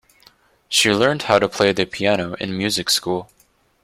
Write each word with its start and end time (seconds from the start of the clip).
She 0.67 0.91
learned 0.91 1.21
how 1.21 1.37
to 1.37 1.47
play 1.47 1.73
the 1.73 1.85
piano 1.85 2.33
in 2.39 2.57
music 2.57 2.89
school. 2.89 3.29